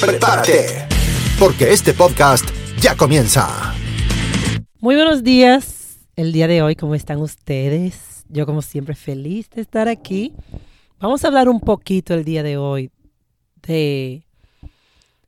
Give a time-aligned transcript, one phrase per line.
[0.00, 0.86] Prepárate,
[1.38, 2.44] porque este podcast
[2.80, 3.72] ya comienza.
[4.78, 6.00] Muy buenos días.
[6.16, 8.24] El día de hoy, ¿cómo están ustedes?
[8.28, 10.34] Yo como siempre feliz de estar aquí.
[11.00, 12.90] Vamos a hablar un poquito el día de hoy
[13.66, 14.26] de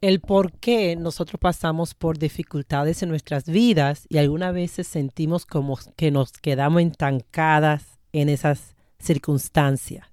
[0.00, 5.78] el por qué nosotros pasamos por dificultades en nuestras vidas y algunas veces sentimos como
[5.96, 10.06] que nos quedamos estancadas en esas circunstancias.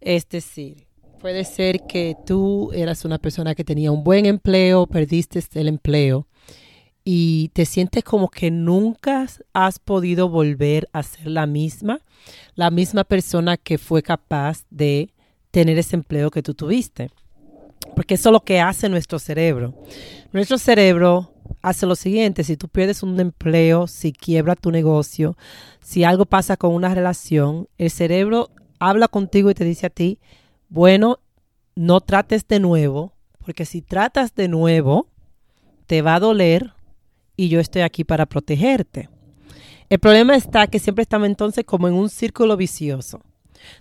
[0.00, 0.86] Es decir,
[1.20, 6.26] puede ser que tú eras una persona que tenía un buen empleo, perdiste el empleo
[7.04, 12.00] y te sientes como que nunca has podido volver a ser la misma,
[12.54, 15.10] la misma persona que fue capaz de
[15.50, 17.10] tener ese empleo que tú tuviste.
[17.94, 19.74] Porque eso es lo que hace nuestro cerebro.
[20.32, 25.36] Nuestro cerebro hace lo siguiente, si tú pierdes un empleo, si quiebra tu negocio,
[25.80, 30.18] si algo pasa con una relación, el cerebro habla contigo y te dice a ti,
[30.74, 31.20] bueno,
[31.76, 35.06] no trates de nuevo, porque si tratas de nuevo,
[35.86, 36.72] te va a doler
[37.36, 39.08] y yo estoy aquí para protegerte.
[39.88, 43.20] El problema está que siempre estamos entonces como en un círculo vicioso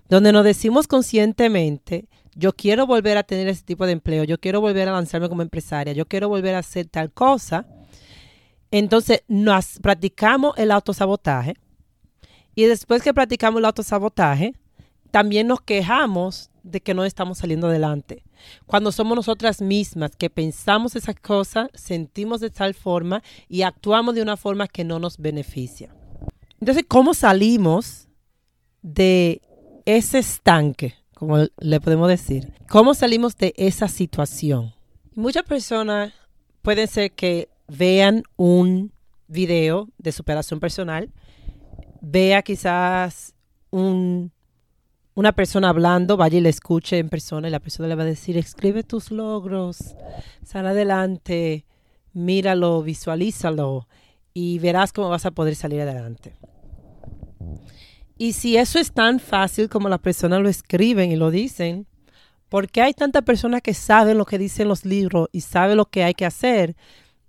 [0.07, 2.05] donde nos decimos conscientemente,
[2.35, 5.41] yo quiero volver a tener ese tipo de empleo, yo quiero volver a lanzarme como
[5.41, 7.65] empresaria, yo quiero volver a hacer tal cosa.
[8.69, 11.55] Entonces nos practicamos el autosabotaje
[12.53, 14.53] y después que practicamos el autosabotaje,
[15.09, 18.23] también nos quejamos de que no estamos saliendo adelante.
[18.65, 24.21] Cuando somos nosotras mismas que pensamos esas cosas, sentimos de tal forma y actuamos de
[24.21, 25.93] una forma que no nos beneficia.
[26.59, 28.07] Entonces, ¿cómo salimos
[28.81, 29.41] de
[29.85, 34.73] ese estanque, como le podemos decir, ¿cómo salimos de esa situación?
[35.15, 36.13] Muchas personas
[36.61, 38.93] pueden ser que vean un
[39.27, 41.11] video de superación personal,
[42.01, 43.33] vea quizás
[43.69, 44.31] un,
[45.15, 48.07] una persona hablando, vaya y le escuche en persona y la persona le va a
[48.07, 49.95] decir, escribe tus logros,
[50.43, 51.65] sal adelante,
[52.13, 53.87] míralo, visualízalo
[54.33, 56.35] y verás cómo vas a poder salir adelante.
[58.17, 61.87] Y si eso es tan fácil como las personas lo escriben y lo dicen,
[62.49, 65.85] ¿por qué hay tantas personas que saben lo que dicen los libros y saben lo
[65.85, 66.75] que hay que hacer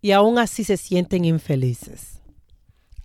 [0.01, 2.23] y aún así se sienten infelices?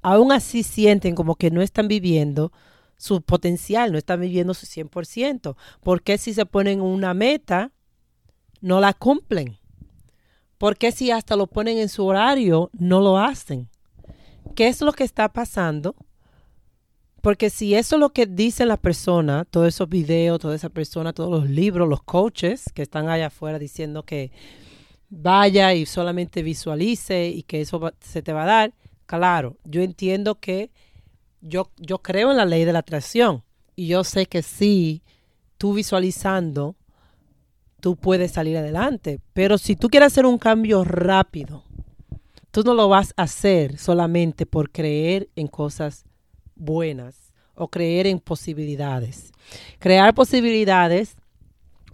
[0.01, 2.53] Aún así sienten como que no están viviendo
[2.99, 5.55] su potencial, no están viviendo su 100%.
[5.81, 7.71] ¿Por qué si se ponen una meta,
[8.59, 9.57] no la cumplen?
[10.57, 13.69] ¿Por qué si hasta lo ponen en su horario, no lo hacen?
[14.53, 15.95] ¿Qué es lo que está pasando?
[17.21, 21.13] Porque si eso es lo que dice la persona, todos esos videos, toda esa persona,
[21.13, 24.31] todos los libros, los coaches que están allá afuera diciendo que
[25.09, 28.73] vaya y solamente visualice y que eso se te va a dar,
[29.05, 30.71] claro, yo entiendo que
[31.41, 33.43] yo, yo creo en la ley de la atracción
[33.75, 35.03] y yo sé que sí,
[35.57, 36.75] tú visualizando,
[37.79, 39.19] tú puedes salir adelante.
[39.33, 41.63] Pero si tú quieres hacer un cambio rápido,
[42.51, 46.05] tú no lo vas a hacer solamente por creer en cosas
[46.55, 49.31] buenas o creer en posibilidades.
[49.79, 51.15] Crear posibilidades,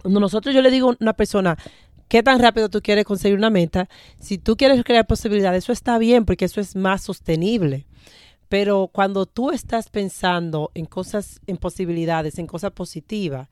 [0.02, 1.56] cuando nosotros yo le digo a una persona,
[2.08, 3.88] ¿qué tan rápido tú quieres conseguir una meta?
[4.20, 7.86] Si tú quieres crear posibilidades, eso está bien porque eso es más sostenible.
[8.48, 13.48] Pero cuando tú estás pensando en cosas, en posibilidades, en cosas positivas,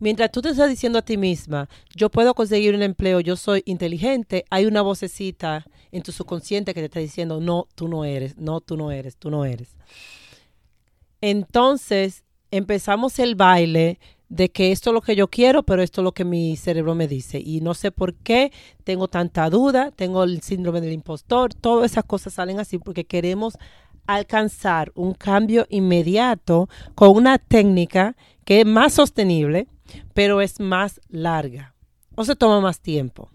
[0.00, 3.62] mientras tú te estás diciendo a ti misma, yo puedo conseguir un empleo, yo soy
[3.66, 8.36] inteligente, hay una vocecita en tu subconsciente que te está diciendo, no, tú no eres,
[8.36, 9.76] no, tú no eres, tú no eres.
[11.20, 16.04] Entonces empezamos el baile de que esto es lo que yo quiero, pero esto es
[16.04, 17.38] lo que mi cerebro me dice.
[17.38, 18.50] Y no sé por qué
[18.82, 23.58] tengo tanta duda, tengo el síndrome del impostor, todas esas cosas salen así porque queremos
[24.06, 29.68] alcanzar un cambio inmediato con una técnica que es más sostenible,
[30.14, 31.72] pero es más larga
[32.14, 33.30] o se toma más tiempo.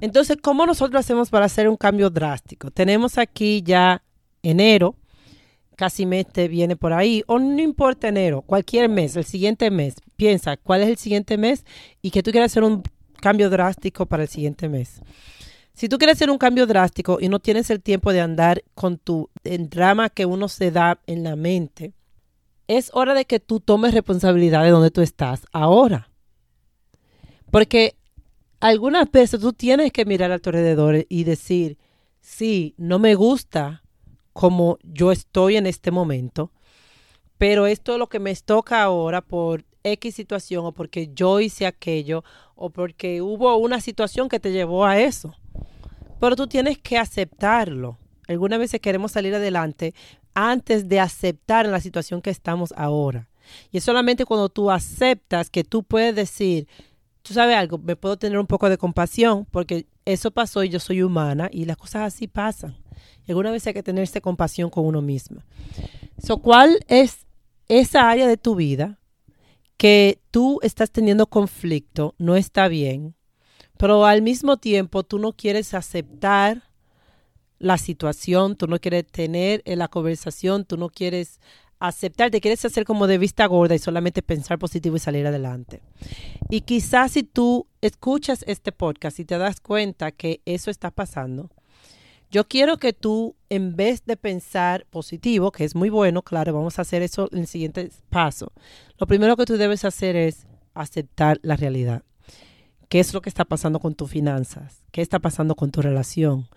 [0.00, 2.70] Entonces, ¿cómo nosotros hacemos para hacer un cambio drástico?
[2.70, 4.02] Tenemos aquí ya
[4.42, 4.94] enero,
[5.74, 9.96] casi mes te viene por ahí, o no importa enero, cualquier mes, el siguiente mes,
[10.16, 11.64] piensa cuál es el siguiente mes
[12.02, 12.82] y que tú quieras hacer un
[13.20, 15.00] cambio drástico para el siguiente mes.
[15.76, 18.96] Si tú quieres hacer un cambio drástico y no tienes el tiempo de andar con
[18.96, 21.92] tu drama que uno se da en la mente,
[22.66, 26.08] es hora de que tú tomes responsabilidad de donde tú estás ahora.
[27.50, 27.94] Porque
[28.58, 31.76] algunas veces tú tienes que mirar a tu alrededor y decir,
[32.22, 33.82] sí, no me gusta
[34.32, 36.52] como yo estoy en este momento,
[37.36, 41.66] pero esto es lo que me toca ahora por X situación o porque yo hice
[41.66, 42.24] aquello
[42.54, 45.34] o porque hubo una situación que te llevó a eso.
[46.20, 47.98] Pero tú tienes que aceptarlo.
[48.28, 49.94] Algunas veces queremos salir adelante
[50.34, 53.28] antes de aceptar la situación que estamos ahora.
[53.70, 56.66] Y es solamente cuando tú aceptas que tú puedes decir,
[57.22, 60.80] tú sabes algo, me puedo tener un poco de compasión porque eso pasó y yo
[60.80, 62.76] soy humana y las cosas así pasan.
[63.26, 65.42] Y alguna vez hay que tenerse compasión con uno mismo.
[66.22, 67.26] So, ¿Cuál es
[67.68, 68.98] esa área de tu vida
[69.76, 73.14] que tú estás teniendo conflicto, no está bien,
[73.78, 76.62] pero al mismo tiempo tú no quieres aceptar
[77.58, 81.40] la situación, tú no quieres tener la conversación, tú no quieres
[81.78, 85.82] aceptar, te quieres hacer como de vista gorda y solamente pensar positivo y salir adelante.
[86.48, 91.50] Y quizás si tú escuchas este podcast y te das cuenta que eso está pasando,
[92.30, 96.78] yo quiero que tú, en vez de pensar positivo, que es muy bueno, claro, vamos
[96.78, 98.52] a hacer eso en el siguiente paso,
[98.98, 102.02] lo primero que tú debes hacer es aceptar la realidad.
[102.88, 104.82] ¿Qué es lo que está pasando con tus finanzas?
[104.92, 106.48] ¿Qué está pasando con tu relación?